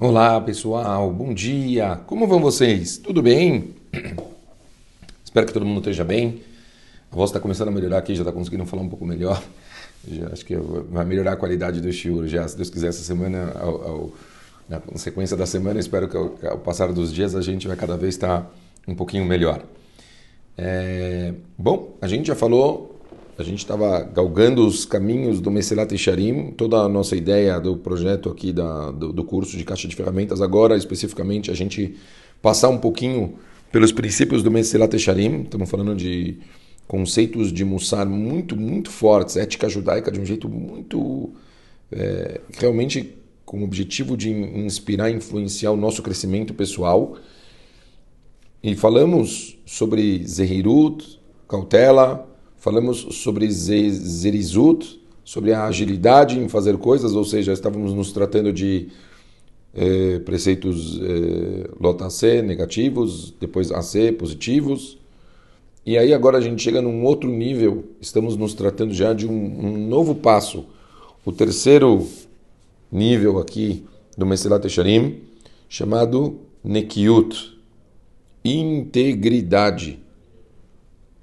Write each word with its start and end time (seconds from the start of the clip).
Olá 0.00 0.40
pessoal, 0.40 1.12
bom 1.12 1.34
dia, 1.34 1.96
como 2.06 2.24
vão 2.24 2.38
vocês? 2.38 2.98
Tudo 2.98 3.20
bem? 3.20 3.74
Espero 5.24 5.44
que 5.44 5.52
todo 5.52 5.66
mundo 5.66 5.78
esteja 5.78 6.04
bem. 6.04 6.40
A 7.10 7.16
voz 7.16 7.30
está 7.30 7.40
começando 7.40 7.66
a 7.66 7.70
melhorar 7.72 7.98
aqui, 7.98 8.14
já 8.14 8.22
está 8.22 8.30
conseguindo 8.30 8.64
falar 8.64 8.82
um 8.82 8.88
pouco 8.88 9.04
melhor. 9.04 9.42
Já, 10.06 10.28
acho 10.28 10.46
que 10.46 10.56
vai 10.56 11.04
melhorar 11.04 11.32
a 11.32 11.36
qualidade 11.36 11.80
do 11.80 11.92
shiur 11.92 12.28
já, 12.28 12.46
se 12.46 12.56
Deus 12.56 12.70
quiser, 12.70 12.86
essa 12.86 13.02
semana, 13.02 13.52
ao, 13.58 13.88
ao, 13.88 14.12
na 14.68 14.80
sequência 14.94 15.36
da 15.36 15.44
semana, 15.44 15.80
espero 15.80 16.08
que 16.08 16.16
ao, 16.16 16.38
ao, 16.48 16.58
passar 16.58 16.92
dos 16.92 17.12
dias 17.12 17.34
a 17.34 17.42
gente 17.42 17.66
vai 17.66 17.76
cada 17.76 17.96
vez 17.96 18.14
estar 18.14 18.48
um 18.86 18.94
pouquinho 18.94 19.24
melhor. 19.24 19.60
É, 20.56 21.34
bom, 21.58 21.96
a 22.00 22.06
gente 22.06 22.28
já 22.28 22.36
falou 22.36 22.97
a 23.38 23.42
gente 23.44 23.60
estava 23.60 24.02
galgando 24.02 24.66
os 24.66 24.84
caminhos 24.84 25.40
do 25.40 25.48
Meselat 25.48 25.96
Sharim, 25.96 26.50
toda 26.50 26.78
a 26.78 26.88
nossa 26.88 27.14
ideia 27.14 27.60
do 27.60 27.76
projeto 27.76 28.28
aqui 28.28 28.52
da, 28.52 28.90
do, 28.90 29.12
do, 29.12 29.22
curso 29.22 29.56
de 29.56 29.62
caixa 29.62 29.86
de 29.86 29.94
ferramentas. 29.94 30.42
Agora, 30.42 30.76
especificamente, 30.76 31.48
a 31.48 31.54
gente 31.54 31.94
passar 32.42 32.68
um 32.68 32.78
pouquinho 32.78 33.38
pelos 33.70 33.92
princípios 33.92 34.42
do 34.42 34.50
Meselat 34.50 34.92
Sharim. 34.98 35.42
Estamos 35.42 35.70
falando 35.70 35.94
de 35.94 36.38
conceitos 36.88 37.52
de 37.52 37.64
Mussar 37.64 38.08
muito, 38.08 38.56
muito 38.56 38.90
fortes, 38.90 39.36
ética 39.36 39.68
judaica 39.68 40.10
de 40.10 40.18
um 40.18 40.26
jeito 40.26 40.48
muito. 40.48 41.30
É, 41.92 42.40
realmente 42.58 43.14
com 43.46 43.60
o 43.60 43.64
objetivo 43.64 44.16
de 44.16 44.30
inspirar 44.30 45.10
e 45.10 45.14
influenciar 45.14 45.70
o 45.70 45.76
nosso 45.76 46.02
crescimento 46.02 46.52
pessoal. 46.52 47.16
E 48.62 48.74
falamos 48.74 49.56
sobre 49.64 50.26
Zehirut, 50.26 51.18
cautela 51.48 52.28
falamos 52.58 53.06
sobre 53.12 53.50
Zerizut, 53.50 55.00
sobre 55.24 55.52
a 55.52 55.66
agilidade 55.66 56.38
em 56.38 56.48
fazer 56.48 56.76
coisas, 56.78 57.14
ou 57.14 57.24
seja, 57.24 57.52
estávamos 57.52 57.92
nos 57.92 58.12
tratando 58.12 58.52
de 58.52 58.88
eh, 59.74 60.20
preceitos 60.20 60.98
eh, 61.00 61.70
lota 61.78 62.08
C 62.10 62.42
negativos, 62.42 63.34
depois 63.38 63.70
AC 63.70 64.12
positivos. 64.18 64.98
E 65.84 65.96
aí 65.96 66.12
agora 66.12 66.38
a 66.38 66.40
gente 66.40 66.62
chega 66.62 66.82
num 66.82 67.04
outro 67.04 67.30
nível, 67.30 67.84
estamos 68.00 68.36
nos 68.36 68.54
tratando 68.54 68.92
já 68.92 69.12
de 69.12 69.26
um, 69.26 69.32
um 69.32 69.88
novo 69.88 70.14
passo. 70.14 70.66
O 71.24 71.32
terceiro 71.32 72.06
nível 72.90 73.38
aqui 73.38 73.84
do 74.16 74.26
Mesilat 74.26 74.64
Echarim, 74.64 75.20
chamado 75.68 76.40
Nekiut, 76.64 77.58
integridade. 78.44 79.98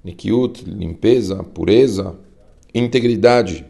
Nikiut, 0.06 0.64
limpeza, 0.64 1.42
pureza, 1.42 2.14
integridade. 2.72 3.66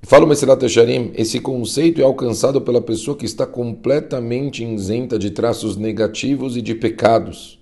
Fala 0.00 0.24
o 0.24 0.64
Echarim, 0.64 1.12
esse 1.14 1.40
conceito 1.40 2.00
é 2.00 2.04
alcançado 2.04 2.58
pela 2.62 2.80
pessoa 2.80 3.14
que 3.14 3.26
está 3.26 3.46
completamente 3.46 4.64
isenta 4.64 5.18
de 5.18 5.30
traços 5.30 5.76
negativos 5.76 6.56
e 6.56 6.62
de 6.62 6.74
pecados. 6.74 7.58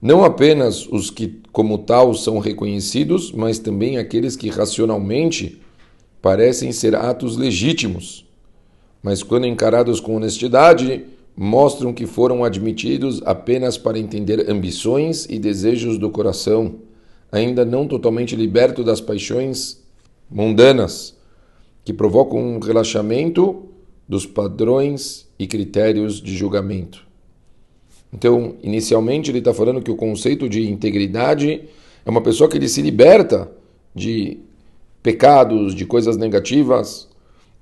Não 0.00 0.24
apenas 0.24 0.86
os 0.86 1.10
que, 1.10 1.40
como 1.50 1.78
tal, 1.78 2.14
são 2.14 2.38
reconhecidos, 2.38 3.32
mas 3.32 3.58
também 3.58 3.98
aqueles 3.98 4.36
que 4.36 4.48
racionalmente 4.48 5.60
parecem 6.22 6.70
ser 6.70 6.94
atos 6.94 7.36
legítimos. 7.36 8.24
Mas 9.02 9.24
quando 9.24 9.46
encarados 9.46 9.98
com 9.98 10.14
honestidade, 10.14 11.04
mostram 11.36 11.92
que 11.92 12.06
foram 12.06 12.44
admitidos 12.44 13.20
apenas 13.24 13.76
para 13.76 13.98
entender 13.98 14.48
ambições 14.48 15.26
e 15.28 15.38
desejos 15.38 15.98
do 15.98 16.10
coração, 16.10 16.76
ainda 17.30 17.64
não 17.64 17.88
totalmente 17.88 18.36
liberto 18.36 18.84
das 18.84 19.00
paixões 19.00 19.82
mundanas, 20.30 21.16
que 21.84 21.92
provocam 21.92 22.38
um 22.38 22.58
relaxamento 22.60 23.64
dos 24.08 24.24
padrões 24.24 25.28
e 25.38 25.46
critérios 25.46 26.20
de 26.20 26.36
julgamento. 26.36 27.04
Então, 28.12 28.54
inicialmente, 28.62 29.30
ele 29.30 29.38
está 29.38 29.52
falando 29.52 29.82
que 29.82 29.90
o 29.90 29.96
conceito 29.96 30.48
de 30.48 30.70
integridade 30.70 31.64
é 32.06 32.10
uma 32.10 32.20
pessoa 32.20 32.48
que 32.48 32.56
ele 32.56 32.68
se 32.68 32.80
liberta 32.80 33.50
de 33.94 34.38
pecados, 35.02 35.74
de 35.74 35.84
coisas 35.84 36.16
negativas, 36.16 37.08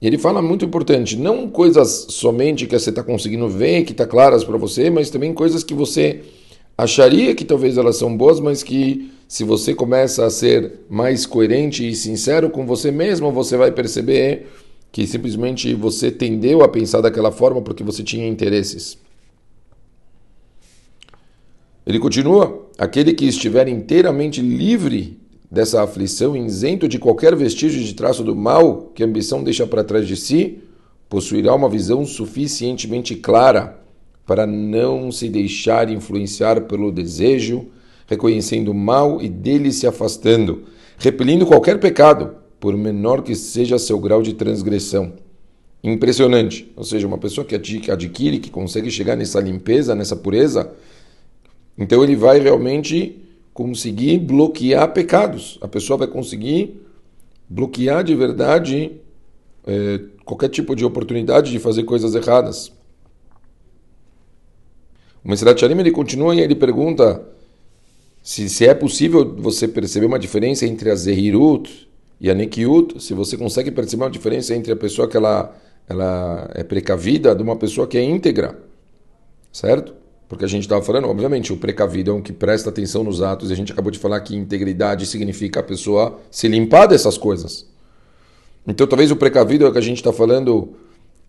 e 0.02 0.06
ele 0.08 0.18
fala 0.18 0.42
muito 0.42 0.64
importante, 0.64 1.16
não 1.16 1.48
coisas 1.48 2.08
somente 2.10 2.66
que 2.66 2.76
você 2.76 2.90
está 2.90 3.04
conseguindo 3.04 3.48
ver, 3.48 3.84
que 3.84 3.92
está 3.92 4.04
claras 4.04 4.42
para 4.42 4.58
você, 4.58 4.90
mas 4.90 5.10
também 5.10 5.32
coisas 5.32 5.62
que 5.62 5.72
você 5.72 6.22
acharia 6.76 7.36
que 7.36 7.44
talvez 7.44 7.78
elas 7.78 7.98
são 7.98 8.16
boas, 8.16 8.40
mas 8.40 8.64
que 8.64 9.12
se 9.28 9.44
você 9.44 9.72
começa 9.72 10.26
a 10.26 10.30
ser 10.30 10.80
mais 10.90 11.24
coerente 11.24 11.88
e 11.88 11.94
sincero 11.94 12.50
com 12.50 12.66
você 12.66 12.90
mesmo, 12.90 13.30
você 13.30 13.56
vai 13.56 13.70
perceber 13.70 14.48
que 14.90 15.06
simplesmente 15.06 15.72
você 15.72 16.10
tendeu 16.10 16.64
a 16.64 16.68
pensar 16.68 17.00
daquela 17.00 17.30
forma 17.30 17.62
porque 17.62 17.84
você 17.84 18.02
tinha 18.02 18.26
interesses. 18.26 18.98
Ele 21.86 22.00
continua: 22.00 22.68
aquele 22.76 23.14
que 23.14 23.26
estiver 23.26 23.68
inteiramente 23.68 24.40
livre 24.40 25.21
dessa 25.52 25.82
aflição, 25.82 26.34
isento 26.34 26.88
de 26.88 26.98
qualquer 26.98 27.36
vestígio 27.36 27.84
de 27.84 27.92
traço 27.92 28.24
do 28.24 28.34
mal 28.34 28.90
que 28.94 29.02
a 29.02 29.06
ambição 29.06 29.44
deixa 29.44 29.66
para 29.66 29.84
trás 29.84 30.08
de 30.08 30.16
si, 30.16 30.60
possuirá 31.10 31.54
uma 31.54 31.68
visão 31.68 32.06
suficientemente 32.06 33.14
clara 33.14 33.78
para 34.26 34.46
não 34.46 35.12
se 35.12 35.28
deixar 35.28 35.90
influenciar 35.90 36.62
pelo 36.62 36.90
desejo, 36.90 37.66
reconhecendo 38.06 38.70
o 38.70 38.74
mal 38.74 39.20
e 39.20 39.28
dele 39.28 39.70
se 39.72 39.86
afastando, 39.86 40.62
repelindo 40.96 41.44
qualquer 41.44 41.78
pecado, 41.78 42.34
por 42.58 42.74
menor 42.74 43.20
que 43.20 43.34
seja 43.34 43.78
seu 43.78 43.98
grau 43.98 44.22
de 44.22 44.32
transgressão. 44.32 45.12
Impressionante. 45.84 46.72
Ou 46.74 46.84
seja, 46.84 47.06
uma 47.06 47.18
pessoa 47.18 47.44
que 47.44 47.54
adquire, 47.90 48.38
que 48.38 48.48
consegue 48.48 48.90
chegar 48.90 49.16
nessa 49.16 49.38
limpeza, 49.38 49.94
nessa 49.94 50.16
pureza, 50.16 50.72
então 51.76 52.02
ele 52.02 52.16
vai 52.16 52.38
realmente 52.38 53.21
conseguir 53.52 54.18
bloquear 54.18 54.92
pecados. 54.92 55.58
A 55.60 55.68
pessoa 55.68 55.98
vai 55.98 56.08
conseguir 56.08 56.80
bloquear 57.48 58.02
de 58.02 58.14
verdade 58.14 58.92
é, 59.66 60.00
qualquer 60.24 60.48
tipo 60.48 60.74
de 60.74 60.84
oportunidade 60.84 61.50
de 61.50 61.58
fazer 61.58 61.84
coisas 61.84 62.14
erradas. 62.14 62.72
O 65.24 65.28
Mesirat 65.28 65.60
Shalim 65.60 65.78
ele 65.78 65.90
continua 65.90 66.34
e 66.34 66.40
ele 66.40 66.54
pergunta 66.54 67.24
se, 68.22 68.48
se 68.48 68.66
é 68.66 68.74
possível 68.74 69.34
você 69.36 69.68
perceber 69.68 70.06
uma 70.06 70.18
diferença 70.18 70.66
entre 70.66 70.90
a 70.90 70.94
Zehirut 70.94 71.88
e 72.20 72.30
a 72.30 72.34
Nekiut, 72.34 73.02
se 73.02 73.14
você 73.14 73.36
consegue 73.36 73.70
perceber 73.70 74.04
uma 74.04 74.10
diferença 74.10 74.54
entre 74.54 74.72
a 74.72 74.76
pessoa 74.76 75.08
que 75.08 75.16
ela, 75.16 75.54
ela 75.88 76.50
é 76.54 76.62
precavida 76.62 77.34
de 77.34 77.42
uma 77.42 77.56
pessoa 77.56 77.86
que 77.86 77.98
é 77.98 78.02
íntegra, 78.02 78.58
certo? 79.52 80.01
Porque 80.32 80.46
a 80.46 80.48
gente 80.48 80.62
estava 80.62 80.80
falando, 80.80 81.08
obviamente, 81.08 81.52
o 81.52 81.58
precavido 81.58 82.10
é 82.10 82.14
um 82.14 82.22
que 82.22 82.32
presta 82.32 82.70
atenção 82.70 83.04
nos 83.04 83.20
atos, 83.20 83.50
e 83.50 83.52
a 83.52 83.56
gente 83.56 83.70
acabou 83.70 83.90
de 83.90 83.98
falar 83.98 84.18
que 84.22 84.34
integridade 84.34 85.04
significa 85.04 85.60
a 85.60 85.62
pessoa 85.62 86.20
se 86.30 86.48
limpar 86.48 86.86
dessas 86.86 87.18
coisas. 87.18 87.68
Então, 88.66 88.86
talvez 88.86 89.10
o 89.10 89.16
precavido 89.16 89.66
é 89.66 89.68
o 89.68 89.72
que 89.72 89.76
a 89.76 89.82
gente 89.82 89.98
está 89.98 90.10
falando, 90.10 90.70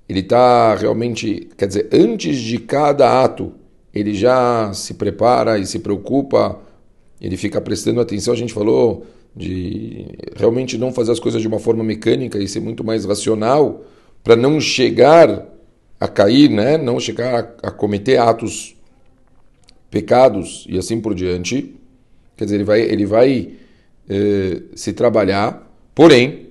ele 0.07 0.21
está 0.21 0.73
realmente, 0.75 1.49
quer 1.57 1.67
dizer, 1.67 1.89
antes 1.91 2.37
de 2.37 2.57
cada 2.59 3.21
ato, 3.21 3.51
ele 3.93 4.13
já 4.13 4.71
se 4.71 4.93
prepara 4.93 5.59
e 5.59 5.65
se 5.65 5.79
preocupa, 5.79 6.61
ele 7.19 7.35
fica 7.35 7.59
prestando 7.59 7.99
atenção. 7.99 8.33
A 8.33 8.37
gente 8.37 8.53
falou 8.53 9.05
de 9.35 10.07
realmente 10.37 10.77
não 10.77 10.93
fazer 10.93 11.11
as 11.11 11.19
coisas 11.19 11.41
de 11.41 11.47
uma 11.49 11.59
forma 11.59 11.83
mecânica 11.83 12.39
e 12.39 12.47
ser 12.47 12.61
muito 12.61 12.85
mais 12.85 13.03
racional, 13.03 13.83
para 14.23 14.37
não 14.37 14.61
chegar 14.61 15.45
a 15.99 16.07
cair, 16.07 16.49
né? 16.49 16.77
não 16.77 17.01
chegar 17.01 17.57
a, 17.61 17.67
a 17.67 17.71
cometer 17.71 18.15
atos 18.17 18.77
pecados 19.93 20.65
e 20.67 20.75
assim 20.75 20.99
por 20.99 21.13
diante. 21.13 21.75
Quer 22.35 22.45
dizer, 22.45 22.55
ele 22.55 22.63
vai, 22.63 22.81
ele 22.81 23.05
vai 23.05 23.49
eh, 24.09 24.63
se 24.73 24.91
trabalhar, 24.91 25.71
porém, 25.93 26.47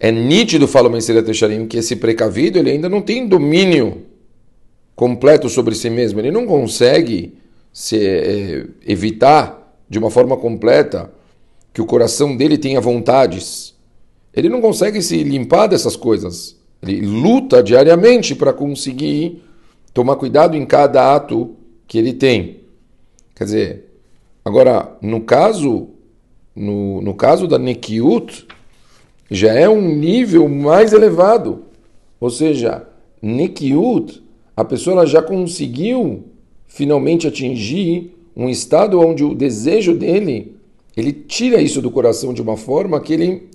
é 0.00 0.10
nítido, 0.10 0.66
fala 0.66 0.88
o 0.88 0.90
Messias 0.92 1.24
Techarim, 1.24 1.68
que 1.68 1.76
esse 1.76 1.94
precavido 1.94 2.58
ele 2.58 2.72
ainda 2.72 2.88
não 2.88 3.00
tem 3.00 3.28
domínio 3.28 4.02
completo 4.96 5.48
sobre 5.48 5.76
si 5.76 5.88
mesmo, 5.88 6.18
ele 6.18 6.32
não 6.32 6.46
consegue 6.46 7.38
se, 7.72 7.96
eh, 7.96 8.66
evitar 8.84 9.78
de 9.88 10.00
uma 10.00 10.10
forma 10.10 10.36
completa 10.36 11.12
que 11.72 11.80
o 11.80 11.86
coração 11.86 12.36
dele 12.36 12.58
tenha 12.58 12.80
vontades. 12.80 13.72
Ele 14.34 14.48
não 14.48 14.60
consegue 14.60 15.00
se 15.00 15.22
limpar 15.22 15.68
dessas 15.68 15.94
coisas. 15.94 16.56
Ele 16.82 17.06
luta 17.06 17.62
diariamente 17.62 18.34
para 18.34 18.52
conseguir 18.52 19.44
tomar 19.94 20.16
cuidado 20.16 20.56
em 20.56 20.66
cada 20.66 21.14
ato 21.14 21.54
que 21.88 21.98
ele 21.98 22.12
tem. 22.12 22.60
Quer 23.34 23.44
dizer, 23.44 23.84
agora, 24.44 24.96
no 25.00 25.22
caso, 25.22 25.88
no, 26.54 27.00
no 27.00 27.14
caso 27.14 27.48
da 27.48 27.58
Nekiut, 27.58 28.46
já 29.30 29.52
é 29.54 29.68
um 29.68 29.96
nível 29.96 30.48
mais 30.48 30.92
elevado. 30.92 31.64
Ou 32.20 32.30
seja, 32.30 32.86
Nekiut, 33.22 34.22
a 34.54 34.64
pessoa 34.64 35.06
já 35.06 35.22
conseguiu 35.22 36.24
finalmente 36.66 37.26
atingir 37.26 38.14
um 38.36 38.48
estado 38.48 39.00
onde 39.00 39.24
o 39.24 39.34
desejo 39.34 39.94
dele, 39.94 40.56
ele 40.96 41.12
tira 41.12 41.60
isso 41.60 41.80
do 41.80 41.90
coração 41.90 42.34
de 42.34 42.42
uma 42.42 42.56
forma 42.56 43.00
que 43.00 43.12
ele 43.14 43.48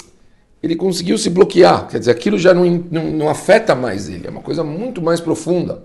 ele 0.62 0.78
conseguiu 0.78 1.18
se 1.18 1.30
bloquear. 1.30 1.90
Quer 1.90 2.00
dizer, 2.00 2.12
aquilo 2.12 2.38
já 2.38 2.54
não, 2.54 2.64
não, 2.90 3.12
não 3.12 3.30
afeta 3.30 3.76
mais 3.76 4.08
ele, 4.08 4.28
é 4.28 4.30
uma 4.30 4.42
coisa 4.42 4.64
muito 4.64 5.02
mais 5.02 5.20
profunda. 5.20 5.84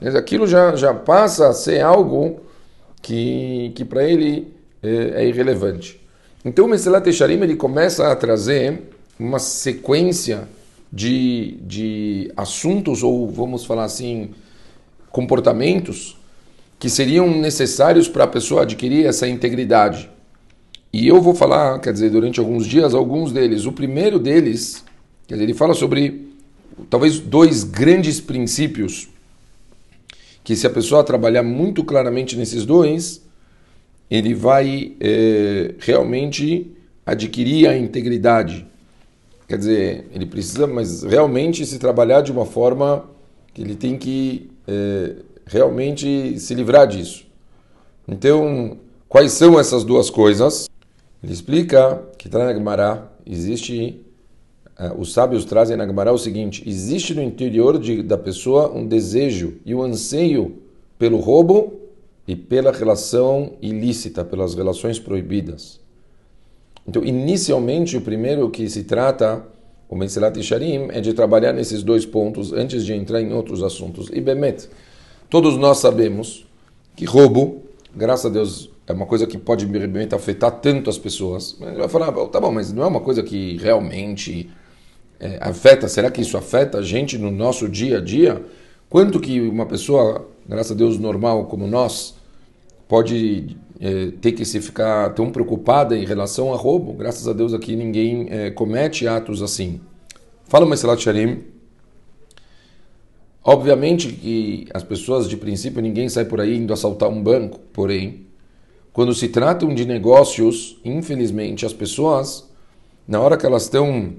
Aquilo 0.00 0.46
já, 0.46 0.76
já 0.76 0.94
passa 0.94 1.48
a 1.48 1.52
ser 1.52 1.80
algo 1.80 2.40
que, 3.02 3.72
que 3.74 3.84
para 3.84 4.04
ele 4.04 4.52
é, 4.82 5.22
é, 5.22 5.28
irrelevante. 5.28 6.00
Então 6.44 6.66
o 6.66 6.68
Meselat 6.68 7.06
Echarim 7.06 7.40
ele 7.40 7.56
começa 7.56 8.10
a 8.10 8.16
trazer 8.16 8.82
uma 9.18 9.38
sequência 9.38 10.48
de, 10.92 11.58
de 11.62 12.32
assuntos, 12.36 13.02
ou 13.02 13.28
vamos 13.28 13.64
falar 13.64 13.84
assim, 13.84 14.30
comportamentos 15.10 16.16
que 16.78 16.88
seriam 16.88 17.28
necessários 17.28 18.08
para 18.08 18.24
a 18.24 18.28
pessoa 18.28 18.62
adquirir 18.62 19.04
essa 19.04 19.26
integridade. 19.26 20.08
E 20.92 21.08
eu 21.08 21.20
vou 21.20 21.34
falar, 21.34 21.80
quer 21.80 21.92
dizer, 21.92 22.10
durante 22.10 22.38
alguns 22.38 22.66
dias, 22.66 22.94
alguns 22.94 23.32
deles. 23.32 23.66
O 23.66 23.72
primeiro 23.72 24.18
deles, 24.18 24.84
quer 25.26 25.34
dizer, 25.34 25.44
ele 25.44 25.54
fala 25.54 25.74
sobre 25.74 26.32
talvez 26.88 27.18
dois 27.18 27.64
grandes 27.64 28.20
princípios 28.20 29.08
que 30.48 30.56
se 30.56 30.66
a 30.66 30.70
pessoa 30.70 31.04
trabalhar 31.04 31.42
muito 31.42 31.84
claramente 31.84 32.34
nesses 32.34 32.64
dois, 32.64 33.22
ele 34.10 34.32
vai 34.32 34.96
é, 34.98 35.74
realmente 35.78 36.72
adquirir 37.04 37.68
a 37.68 37.76
integridade. 37.76 38.66
Quer 39.46 39.58
dizer, 39.58 40.08
ele 40.10 40.24
precisa, 40.24 40.66
mas 40.66 41.02
realmente 41.02 41.66
se 41.66 41.78
trabalhar 41.78 42.22
de 42.22 42.32
uma 42.32 42.46
forma 42.46 43.04
que 43.52 43.60
ele 43.60 43.74
tem 43.74 43.98
que 43.98 44.50
é, 44.66 45.16
realmente 45.44 46.40
se 46.40 46.54
livrar 46.54 46.86
disso. 46.86 47.26
Então, 48.08 48.78
quais 49.06 49.32
são 49.32 49.60
essas 49.60 49.84
duas 49.84 50.08
coisas? 50.08 50.66
Ele 51.22 51.34
explica 51.34 52.02
que 52.16 52.26
na 52.30 52.54
Gemara, 52.54 53.06
existe, 53.26 54.00
os 54.96 55.12
sábios 55.12 55.44
trazem 55.44 55.76
na 55.76 55.86
Gemara 55.86 56.12
o 56.12 56.18
seguinte, 56.18 56.62
existe 56.64 57.12
no 57.12 57.22
interior 57.22 57.78
de, 57.78 58.02
da 58.02 58.16
pessoa 58.16 58.72
um 58.72 58.86
desejo 58.86 59.54
e 59.66 59.74
um 59.74 59.82
anseio 59.82 60.56
pelo 60.98 61.18
roubo 61.18 61.72
e 62.26 62.36
pela 62.36 62.70
relação 62.70 63.54
ilícita, 63.60 64.24
pelas 64.24 64.54
relações 64.54 64.98
proibidas. 64.98 65.80
Então, 66.86 67.04
inicialmente, 67.04 67.96
o 67.96 68.00
primeiro 68.00 68.48
que 68.50 68.68
se 68.68 68.84
trata, 68.84 69.44
o 69.88 69.96
Menselat 69.96 70.40
Sharim, 70.42 70.88
é 70.90 71.00
de 71.00 71.12
trabalhar 71.12 71.52
nesses 71.52 71.82
dois 71.82 72.06
pontos 72.06 72.52
antes 72.52 72.84
de 72.84 72.92
entrar 72.92 73.20
em 73.20 73.32
outros 73.32 73.62
assuntos. 73.62 74.08
E 74.12 74.20
Bemet, 74.20 74.68
todos 75.28 75.56
nós 75.56 75.78
sabemos 75.78 76.46
que 76.94 77.04
roubo, 77.04 77.62
graças 77.94 78.26
a 78.26 78.28
Deus, 78.28 78.70
é 78.86 78.92
uma 78.92 79.06
coisa 79.06 79.26
que 79.26 79.36
pode 79.36 79.68
afetar 80.14 80.60
tanto 80.60 80.88
as 80.88 80.96
pessoas. 80.96 81.56
Mas 81.58 81.76
vai 81.76 81.88
falar, 81.88 82.12
tá 82.28 82.40
bom, 82.40 82.52
mas 82.52 82.72
não 82.72 82.84
é 82.84 82.86
uma 82.86 83.00
coisa 83.00 83.22
que 83.22 83.56
realmente 83.58 84.48
é, 85.20 85.38
afeta. 85.40 85.88
Será 85.88 86.10
que 86.10 86.20
isso 86.20 86.36
afeta 86.36 86.78
a 86.78 86.82
gente 86.82 87.18
no 87.18 87.30
nosso 87.30 87.68
dia 87.68 87.98
a 87.98 88.00
dia? 88.00 88.42
Quanto 88.88 89.20
que 89.20 89.40
uma 89.40 89.66
pessoa, 89.66 90.28
graças 90.48 90.72
a 90.72 90.74
Deus, 90.74 90.98
normal 90.98 91.46
como 91.46 91.66
nós, 91.66 92.14
pode 92.86 93.56
é, 93.80 94.12
ter 94.20 94.32
que 94.32 94.44
se 94.44 94.60
ficar 94.60 95.10
tão 95.14 95.30
preocupada 95.30 95.96
em 95.96 96.04
relação 96.04 96.52
a 96.52 96.56
roubo? 96.56 96.92
Graças 96.94 97.28
a 97.28 97.32
Deus 97.32 97.52
aqui 97.52 97.76
ninguém 97.76 98.26
é, 98.30 98.50
comete 98.50 99.06
atos 99.06 99.42
assim. 99.42 99.80
Fala, 100.44 100.64
Meselat 100.64 101.02
Sharim. 101.02 101.44
Obviamente 103.44 104.12
que 104.12 104.66
as 104.74 104.82
pessoas, 104.82 105.28
de 105.28 105.36
princípio, 105.36 105.80
ninguém 105.80 106.08
sai 106.08 106.24
por 106.24 106.40
aí 106.40 106.56
indo 106.56 106.72
assaltar 106.72 107.08
um 107.08 107.22
banco, 107.22 107.58
porém, 107.72 108.26
quando 108.92 109.14
se 109.14 109.28
tratam 109.28 109.74
de 109.74 109.86
negócios, 109.86 110.78
infelizmente, 110.84 111.64
as 111.64 111.72
pessoas, 111.72 112.50
na 113.06 113.20
hora 113.20 113.36
que 113.36 113.46
elas 113.46 113.62
estão 113.62 114.16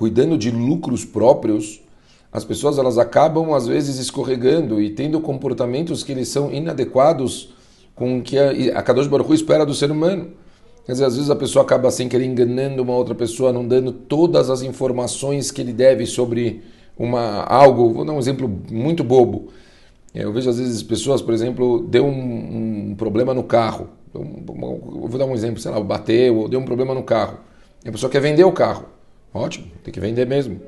cuidando 0.00 0.38
de 0.38 0.50
lucros 0.50 1.04
próprios, 1.04 1.82
as 2.32 2.42
pessoas 2.42 2.78
elas 2.78 2.96
acabam 2.96 3.52
às 3.52 3.66
vezes 3.66 3.98
escorregando 3.98 4.80
e 4.80 4.88
tendo 4.88 5.20
comportamentos 5.20 6.02
que 6.02 6.10
eles 6.10 6.26
são 6.28 6.50
inadequados 6.50 7.52
com 7.94 8.18
o 8.18 8.22
que 8.22 8.38
a, 8.38 8.78
a 8.78 8.82
Kadosh 8.82 9.06
Baruch 9.06 9.30
espera 9.34 9.66
do 9.66 9.74
ser 9.74 9.90
humano. 9.90 10.30
Quer 10.86 10.92
dizer, 10.92 11.04
às 11.04 11.16
vezes 11.16 11.28
a 11.28 11.36
pessoa 11.36 11.66
acaba 11.66 11.90
sem 11.90 12.08
querer 12.08 12.24
enganando 12.24 12.82
uma 12.82 12.94
outra 12.94 13.14
pessoa, 13.14 13.52
não 13.52 13.68
dando 13.68 13.92
todas 13.92 14.48
as 14.48 14.62
informações 14.62 15.50
que 15.50 15.60
ele 15.60 15.74
deve 15.74 16.06
sobre 16.06 16.62
uma 16.96 17.42
algo. 17.42 17.92
Vou 17.92 18.02
dar 18.06 18.14
um 18.14 18.18
exemplo 18.18 18.50
muito 18.70 19.04
bobo. 19.04 19.48
É, 20.14 20.24
eu 20.24 20.32
vejo 20.32 20.48
às 20.48 20.58
vezes 20.58 20.82
pessoas, 20.82 21.20
por 21.20 21.34
exemplo, 21.34 21.86
deu 21.86 22.06
um, 22.06 22.92
um 22.92 22.94
problema 22.94 23.34
no 23.34 23.42
carro. 23.42 23.90
Eu 24.14 24.24
vou 25.06 25.18
dar 25.18 25.26
um 25.26 25.34
exemplo, 25.34 25.60
sei 25.60 25.70
lá, 25.70 25.78
bateu, 25.78 26.48
deu 26.48 26.58
um 26.58 26.64
problema 26.64 26.94
no 26.94 27.02
carro. 27.02 27.40
A 27.86 27.92
pessoa 27.92 28.10
quer 28.10 28.20
vender 28.20 28.44
o 28.44 28.52
carro. 28.52 28.86
Ótimo, 29.32 29.66
tem 29.82 29.92
que 29.92 30.00
vender 30.00 30.26
mesmo. 30.26 30.60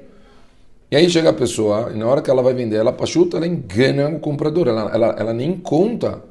E 0.90 0.96
aí 0.96 1.08
chega 1.08 1.30
a 1.30 1.32
pessoa, 1.32 1.90
e 1.92 1.96
na 1.96 2.06
hora 2.06 2.20
que 2.20 2.30
ela 2.30 2.42
vai 2.42 2.52
vender, 2.52 2.76
ela 2.76 2.92
pachuta, 2.92 3.38
ela 3.38 3.46
engana 3.46 4.10
o 4.10 4.20
comprador. 4.20 4.68
Ela, 4.68 4.90
ela, 4.92 5.06
ela 5.18 5.32
nem 5.32 5.56
conta 5.56 6.22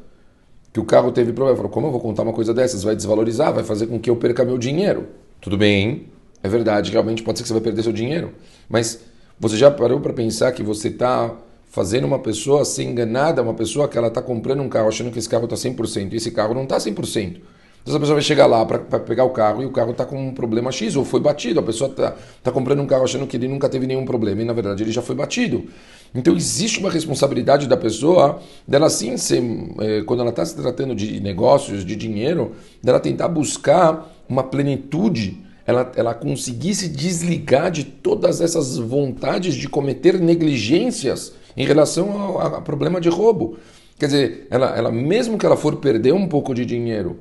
que 0.71 0.79
o 0.79 0.85
carro 0.85 1.11
teve 1.11 1.33
problema. 1.33 1.57
Fala, 1.57 1.69
como 1.69 1.87
eu 1.87 1.91
vou 1.91 1.99
contar 1.99 2.23
uma 2.23 2.33
coisa 2.33 2.53
dessas? 2.53 2.83
Vai 2.83 2.95
desvalorizar, 2.95 3.53
vai 3.53 3.63
fazer 3.63 3.87
com 3.87 3.99
que 3.99 4.09
eu 4.09 4.15
perca 4.15 4.45
meu 4.45 4.57
dinheiro. 4.57 5.07
Tudo 5.41 5.57
bem, 5.57 6.07
é 6.43 6.47
verdade, 6.47 6.91
realmente 6.91 7.23
pode 7.23 7.39
ser 7.39 7.43
que 7.43 7.47
você 7.47 7.53
vai 7.53 7.61
perder 7.63 7.83
seu 7.83 7.91
dinheiro. 7.91 8.33
Mas 8.69 9.01
você 9.39 9.57
já 9.57 9.71
parou 9.71 9.99
para 9.99 10.13
pensar 10.13 10.51
que 10.51 10.61
você 10.63 10.89
está 10.89 11.35
fazendo 11.71 12.05
uma 12.05 12.19
pessoa 12.19 12.63
ser 12.63 12.83
enganada, 12.83 13.41
uma 13.41 13.53
pessoa 13.53 13.87
que 13.87 13.97
ela 13.97 14.09
está 14.09 14.21
comprando 14.21 14.61
um 14.61 14.69
carro 14.69 14.89
achando 14.89 15.09
que 15.09 15.17
esse 15.17 15.29
carro 15.29 15.45
está 15.45 15.55
100% 15.55 16.13
e 16.13 16.17
esse 16.17 16.29
carro 16.31 16.53
não 16.53 16.63
está 16.63 16.77
100%. 16.77 17.37
Então 17.81 17.93
essa 17.93 17.99
pessoa 17.99 18.15
vai 18.15 18.23
chegar 18.23 18.45
lá 18.45 18.63
para 18.65 18.99
pegar 18.99 19.23
o 19.23 19.31
carro 19.31 19.63
e 19.63 19.65
o 19.65 19.71
carro 19.71 19.91
está 19.91 20.05
com 20.05 20.27
um 20.27 20.33
problema 20.33 20.71
X 20.71 20.95
ou 20.95 21.03
foi 21.03 21.19
batido. 21.19 21.59
A 21.59 21.63
pessoa 21.63 21.89
está 21.89 22.15
tá 22.43 22.51
comprando 22.51 22.79
um 22.79 22.85
carro 22.85 23.03
achando 23.03 23.25
que 23.25 23.35
ele 23.35 23.47
nunca 23.47 23.67
teve 23.67 23.87
nenhum 23.87 24.05
problema 24.05 24.41
e 24.41 24.45
na 24.45 24.53
verdade 24.53 24.83
ele 24.83 24.91
já 24.91 25.01
foi 25.01 25.15
batido. 25.15 25.65
Então 26.13 26.35
existe 26.35 26.79
uma 26.79 26.91
responsabilidade 26.91 27.67
da 27.67 27.77
pessoa 27.77 28.39
dela 28.67 28.89
sim 28.89 29.17
ser, 29.17 29.41
é, 29.79 30.01
quando 30.03 30.19
ela 30.19 30.29
está 30.29 30.45
se 30.45 30.55
tratando 30.55 30.93
de 30.93 31.19
negócios, 31.19 31.83
de 31.83 31.95
dinheiro, 31.95 32.51
dela 32.83 32.99
tentar 32.99 33.27
buscar 33.29 34.13
uma 34.29 34.43
plenitude 34.43 35.41
ela, 35.65 35.91
ela 35.95 36.13
conseguir 36.13 36.75
se 36.75 36.87
desligar 36.87 37.71
de 37.71 37.83
todas 37.83 38.41
essas 38.41 38.77
vontades 38.77 39.55
de 39.55 39.69
cometer 39.69 40.19
negligências 40.19 41.33
em 41.55 41.65
relação 41.65 42.11
ao, 42.19 42.55
ao 42.55 42.61
problema 42.61 42.99
de 42.99 43.09
roubo. 43.09 43.57
Quer 43.97 44.05
dizer, 44.07 44.47
ela, 44.49 44.75
ela, 44.75 44.91
mesmo 44.91 45.37
que 45.37 45.45
ela 45.45 45.55
for 45.55 45.77
perder 45.77 46.13
um 46.13 46.27
pouco 46.27 46.53
de 46.53 46.65
dinheiro, 46.65 47.19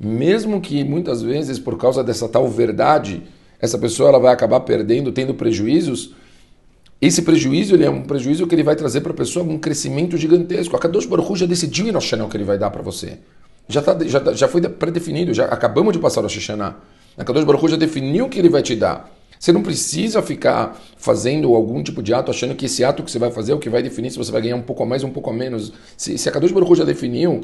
mesmo 0.00 0.60
que 0.60 0.82
muitas 0.82 1.20
vezes 1.20 1.58
por 1.58 1.76
causa 1.76 2.02
dessa 2.02 2.26
tal 2.26 2.48
verdade, 2.48 3.22
essa 3.60 3.76
pessoa 3.76 4.08
ela 4.08 4.18
vai 4.18 4.32
acabar 4.32 4.60
perdendo, 4.60 5.12
tendo 5.12 5.34
prejuízos, 5.34 6.14
esse 7.00 7.22
prejuízo 7.22 7.74
ele 7.74 7.84
é 7.84 7.90
um 7.90 8.02
prejuízo 8.02 8.46
que 8.46 8.54
ele 8.54 8.62
vai 8.62 8.76
trazer 8.76 9.00
para 9.00 9.12
a 9.12 9.14
pessoa 9.14 9.44
um 9.44 9.58
crescimento 9.58 10.16
gigantesco. 10.16 10.76
A 10.76 10.78
Kadosh 10.78 11.06
Baruch 11.06 11.32
Hu 11.32 11.36
já 11.36 11.46
decidiu 11.46 11.88
em 11.88 11.90
Rosh 11.90 12.10
que 12.30 12.36
ele 12.36 12.44
vai 12.44 12.58
dar 12.58 12.70
para 12.70 12.82
você. 12.82 13.18
Já, 13.68 13.80
tá, 13.80 13.96
já, 14.04 14.20
tá, 14.20 14.32
já 14.34 14.48
foi 14.48 14.60
pré-definido, 14.60 15.32
já 15.32 15.46
acabamos 15.46 15.92
de 15.92 15.98
passar 15.98 16.20
o 16.20 16.24
Hashanah. 16.24 16.76
A 17.16 17.24
Kadosh 17.24 17.44
Baruch 17.44 17.64
Hu 17.64 17.68
já 17.68 17.76
definiu 17.76 18.26
o 18.26 18.28
que 18.28 18.38
ele 18.38 18.50
vai 18.50 18.62
te 18.62 18.76
dar. 18.76 19.10
Você 19.38 19.52
não 19.52 19.62
precisa 19.62 20.20
ficar 20.20 20.78
fazendo 20.98 21.54
algum 21.54 21.82
tipo 21.82 22.02
de 22.02 22.12
ato 22.12 22.30
achando 22.30 22.54
que 22.54 22.66
esse 22.66 22.84
ato 22.84 23.02
que 23.02 23.10
você 23.10 23.18
vai 23.18 23.30
fazer 23.30 23.52
é 23.52 23.54
o 23.54 23.58
que 23.58 23.70
vai 23.70 23.82
definir 23.82 24.10
se 24.10 24.18
você 24.18 24.30
vai 24.30 24.42
ganhar 24.42 24.56
um 24.56 24.62
pouco 24.62 24.82
a 24.82 24.86
mais 24.86 25.02
um 25.02 25.08
pouco 25.08 25.30
a 25.30 25.32
menos. 25.32 25.72
Se, 25.96 26.18
se 26.18 26.28
a 26.28 26.32
Kadosh 26.32 26.52
Baruch 26.52 26.74
já 26.74 26.84
definiu, 26.84 27.40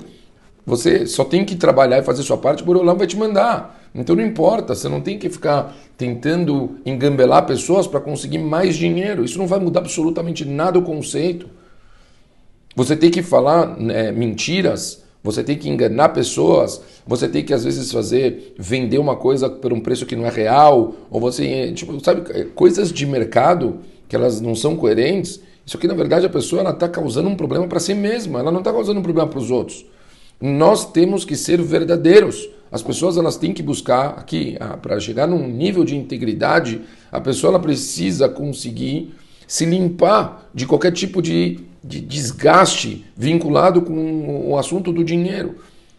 você 0.66 1.06
só 1.06 1.24
tem 1.24 1.44
que 1.44 1.54
trabalhar 1.54 1.98
e 1.98 2.02
fazer 2.02 2.22
sua 2.22 2.36
parte, 2.36 2.62
o 2.62 2.66
Boreolam 2.66 2.96
vai 2.96 3.06
te 3.06 3.16
mandar. 3.16 3.88
Então 3.94 4.16
não 4.16 4.22
importa, 4.22 4.74
você 4.74 4.88
não 4.88 5.00
tem 5.00 5.18
que 5.18 5.30
ficar 5.30 5.74
tentando 5.96 6.76
engambelar 6.84 7.46
pessoas 7.46 7.86
para 7.86 8.00
conseguir 8.00 8.38
mais 8.38 8.76
dinheiro. 8.76 9.24
Isso 9.24 9.38
não 9.38 9.46
vai 9.46 9.60
mudar 9.60 9.80
absolutamente 9.80 10.44
nada 10.44 10.78
o 10.78 10.82
conceito. 10.82 11.48
Você 12.74 12.96
tem 12.96 13.10
que 13.10 13.22
falar 13.22 13.76
é, 13.90 14.12
mentiras 14.12 15.06
você 15.26 15.42
tem 15.42 15.58
que 15.58 15.68
enganar 15.68 16.10
pessoas, 16.10 16.80
você 17.04 17.28
tem 17.28 17.44
que 17.44 17.52
às 17.52 17.64
vezes 17.64 17.90
fazer, 17.90 18.54
vender 18.56 18.98
uma 18.98 19.16
coisa 19.16 19.50
por 19.50 19.72
um 19.72 19.80
preço 19.80 20.06
que 20.06 20.14
não 20.14 20.24
é 20.24 20.30
real, 20.30 20.94
ou 21.10 21.20
você, 21.20 21.72
tipo, 21.72 21.98
sabe, 22.02 22.44
coisas 22.54 22.92
de 22.92 23.04
mercado 23.04 23.80
que 24.08 24.14
elas 24.14 24.40
não 24.40 24.54
são 24.54 24.76
coerentes. 24.76 25.40
Isso 25.66 25.76
aqui, 25.76 25.88
na 25.88 25.94
verdade, 25.94 26.26
a 26.26 26.30
pessoa 26.30 26.70
está 26.70 26.88
causando 26.88 27.28
um 27.28 27.34
problema 27.34 27.66
para 27.66 27.80
si 27.80 27.92
mesma, 27.92 28.38
ela 28.38 28.52
não 28.52 28.60
está 28.60 28.72
causando 28.72 29.00
um 29.00 29.02
problema 29.02 29.28
para 29.28 29.40
os 29.40 29.50
outros. 29.50 29.84
Nós 30.40 30.90
temos 30.90 31.24
que 31.24 31.36
ser 31.36 31.60
verdadeiros. 31.62 32.48
As 32.70 32.82
pessoas 32.82 33.16
elas 33.16 33.36
têm 33.36 33.52
que 33.52 33.62
buscar 33.62 34.10
aqui, 34.18 34.56
ah, 34.60 34.76
para 34.76 34.98
chegar 35.00 35.26
num 35.26 35.46
nível 35.46 35.84
de 35.84 35.96
integridade, 35.96 36.80
a 37.10 37.20
pessoa 37.20 37.52
ela 37.52 37.60
precisa 37.60 38.28
conseguir 38.28 39.14
se 39.46 39.64
limpar 39.64 40.50
de 40.52 40.66
qualquer 40.66 40.92
tipo 40.92 41.22
de 41.22 41.64
de 41.86 42.00
desgaste 42.00 43.04
vinculado 43.16 43.80
com 43.80 44.48
o 44.50 44.58
assunto 44.58 44.92
do 44.92 45.04
dinheiro. 45.04 45.56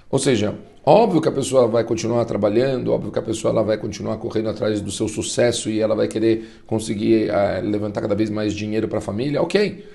Ou 0.09 0.19
seja, 0.19 0.55
óbvio 0.85 1.21
que 1.21 1.29
a 1.29 1.31
pessoa 1.31 1.67
vai 1.67 1.83
continuar 1.83 2.25
trabalhando, 2.25 2.91
óbvio 2.91 3.11
que 3.11 3.19
a 3.19 3.21
pessoa 3.21 3.51
ela 3.51 3.63
vai 3.63 3.77
continuar 3.77 4.17
correndo 4.17 4.49
atrás 4.49 4.81
do 4.81 4.91
seu 4.91 5.07
sucesso 5.07 5.69
e 5.69 5.79
ela 5.79 5.95
vai 5.95 6.07
querer 6.07 6.61
conseguir 6.65 7.29
uh, 7.29 7.65
levantar 7.65 8.01
cada 8.01 8.15
vez 8.15 8.29
mais 8.29 8.53
dinheiro 8.53 8.87
para 8.87 8.97
a 8.97 9.01
família, 9.01 9.41
ok. 9.41 9.85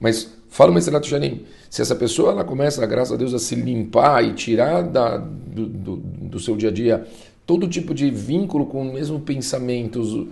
Mas 0.00 0.32
fala 0.52 0.70
o 0.70 0.74
Meserato 0.74 1.08
Janim, 1.08 1.44
se 1.68 1.82
essa 1.82 1.96
pessoa 1.96 2.30
ela 2.30 2.44
começa, 2.44 2.86
graças 2.86 3.12
a 3.12 3.16
Deus, 3.16 3.34
a 3.34 3.38
se 3.38 3.54
limpar 3.54 4.22
e 4.22 4.34
tirar 4.34 4.82
da, 4.82 5.16
do, 5.16 5.66
do, 5.66 5.96
do 5.96 6.38
seu 6.38 6.56
dia 6.56 6.68
a 6.68 6.72
dia 6.72 7.06
todo 7.44 7.66
tipo 7.66 7.92
de 7.92 8.10
vínculo 8.10 8.66
com 8.66 8.82
o 8.82 8.92
mesmo 8.92 9.18
pensamentos, 9.18 10.26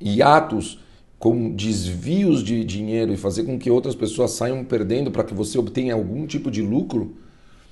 e 0.00 0.20
atos 0.20 0.78
com 1.18 1.50
desvios 1.50 2.42
de 2.42 2.62
dinheiro 2.64 3.12
e 3.12 3.16
fazer 3.16 3.44
com 3.44 3.58
que 3.58 3.70
outras 3.70 3.94
pessoas 3.94 4.32
saiam 4.32 4.62
perdendo 4.62 5.10
para 5.10 5.24
que 5.24 5.32
você 5.32 5.58
obtenha 5.58 5.94
algum 5.94 6.26
tipo 6.26 6.50
de 6.50 6.60
lucro, 6.60 7.16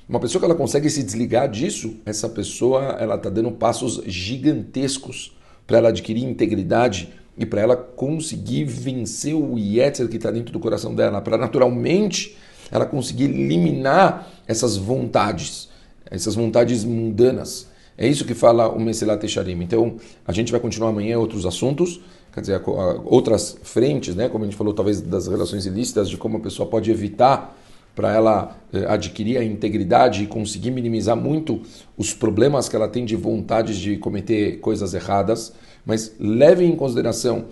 uma 0.08 0.18
pessoa 0.18 0.40
que 0.40 0.46
ela 0.46 0.54
consegue 0.54 0.88
se 0.88 1.02
desligar 1.02 1.50
disso, 1.50 1.96
essa 2.06 2.28
pessoa 2.28 2.96
ela 2.98 3.16
está 3.16 3.28
dando 3.28 3.50
passos 3.50 4.02
gigantescos 4.06 5.36
para 5.66 5.78
ela 5.78 5.88
adquirir 5.90 6.24
integridade 6.24 7.10
e 7.36 7.46
para 7.46 7.60
ela 7.60 7.76
conseguir 7.76 8.64
vencer 8.64 9.34
o 9.34 9.58
Yetzer 9.58 10.08
que 10.08 10.16
está 10.16 10.30
dentro 10.30 10.52
do 10.52 10.60
coração 10.60 10.94
dela, 10.94 11.20
para 11.20 11.38
naturalmente 11.38 12.36
ela 12.70 12.86
conseguir 12.86 13.24
eliminar 13.24 14.28
essas 14.46 14.76
vontades, 14.76 15.68
essas 16.10 16.34
vontades 16.34 16.84
mundanas. 16.84 17.68
É 17.96 18.06
isso 18.08 18.24
que 18.24 18.34
fala 18.34 18.68
o 18.68 18.80
Mesilat 18.80 19.22
Echarim. 19.22 19.62
Então, 19.62 19.96
a 20.26 20.32
gente 20.32 20.50
vai 20.50 20.60
continuar 20.60 20.90
amanhã 20.90 21.18
outros 21.18 21.44
assuntos, 21.44 22.00
quer 22.32 22.40
dizer, 22.40 22.62
outras 23.04 23.58
frentes, 23.62 24.14
né? 24.14 24.28
como 24.28 24.44
a 24.44 24.46
gente 24.46 24.56
falou, 24.56 24.72
talvez 24.72 25.00
das 25.00 25.26
relações 25.26 25.66
ilícitas, 25.66 26.08
de 26.08 26.16
como 26.16 26.38
a 26.38 26.40
pessoa 26.40 26.68
pode 26.68 26.90
evitar 26.90 27.58
para 27.94 28.12
ela 28.12 28.56
eh, 28.72 28.84
adquirir 28.88 29.38
a 29.38 29.44
integridade 29.44 30.24
e 30.24 30.26
conseguir 30.26 30.70
minimizar 30.70 31.16
muito 31.16 31.60
os 31.96 32.14
problemas 32.14 32.68
que 32.68 32.76
ela 32.76 32.88
tem 32.88 33.04
de 33.04 33.16
vontade 33.16 33.80
de 33.80 33.96
cometer 33.96 34.58
coisas 34.60 34.94
erradas. 34.94 35.52
Mas 35.84 36.14
leve 36.18 36.64
em 36.64 36.76
consideração 36.76 37.46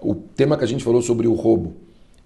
o 0.00 0.14
tema 0.14 0.56
que 0.56 0.64
a 0.64 0.68
gente 0.68 0.84
falou 0.84 1.02
sobre 1.02 1.26
o 1.26 1.34
roubo. 1.34 1.74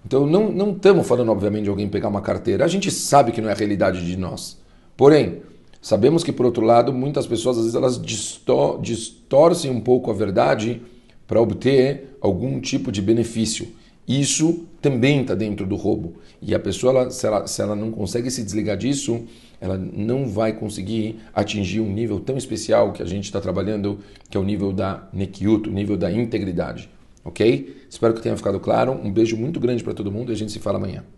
Então, 0.04 0.26
não 0.26 0.72
estamos 0.72 1.06
falando, 1.06 1.30
obviamente, 1.30 1.64
de 1.64 1.70
alguém 1.70 1.88
pegar 1.88 2.08
uma 2.08 2.20
carteira. 2.20 2.64
A 2.64 2.68
gente 2.68 2.90
sabe 2.90 3.30
que 3.30 3.40
não 3.40 3.48
é 3.48 3.52
a 3.52 3.56
realidade 3.56 4.04
de 4.04 4.16
nós. 4.16 4.58
Porém, 4.96 5.42
Sabemos 5.82 6.22
que, 6.22 6.30
por 6.30 6.46
outro 6.46 6.64
lado, 6.64 6.92
muitas 6.92 7.26
pessoas, 7.26 7.56
às 7.56 7.64
vezes, 7.64 7.74
elas 7.74 8.00
distor 8.00 8.80
distorcem 8.80 9.68
um 9.68 9.80
pouco 9.80 10.12
a 10.12 10.14
verdade 10.14 10.80
para 11.26 11.40
obter 11.40 12.16
algum 12.20 12.60
tipo 12.60 12.92
de 12.92 13.02
benefício. 13.02 13.66
Isso 14.06 14.64
também 14.82 15.22
está 15.22 15.34
dentro 15.34 15.64
do 15.64 15.76
roubo. 15.76 16.14
E 16.42 16.54
a 16.54 16.58
pessoa, 16.58 16.92
ela, 16.92 17.10
se, 17.10 17.26
ela, 17.26 17.46
se 17.46 17.62
ela 17.62 17.76
não 17.76 17.92
consegue 17.92 18.30
se 18.30 18.42
desligar 18.42 18.76
disso, 18.76 19.24
ela 19.60 19.78
não 19.78 20.26
vai 20.26 20.52
conseguir 20.52 21.20
atingir 21.32 21.80
um 21.80 21.90
nível 21.90 22.18
tão 22.18 22.36
especial 22.36 22.92
que 22.92 23.00
a 23.00 23.06
gente 23.06 23.24
está 23.24 23.40
trabalhando, 23.40 24.00
que 24.28 24.36
é 24.36 24.40
o 24.40 24.42
nível 24.42 24.72
da 24.72 25.08
Nekiut, 25.12 25.68
o 25.68 25.72
nível 25.72 25.96
da 25.96 26.10
integridade. 26.10 26.90
Ok? 27.24 27.84
Espero 27.88 28.12
que 28.12 28.20
tenha 28.20 28.36
ficado 28.36 28.58
claro. 28.58 28.92
Um 28.92 29.12
beijo 29.12 29.36
muito 29.36 29.60
grande 29.60 29.84
para 29.84 29.94
todo 29.94 30.10
mundo 30.10 30.32
e 30.32 30.34
a 30.34 30.36
gente 30.36 30.50
se 30.50 30.58
fala 30.58 30.78
amanhã. 30.78 31.04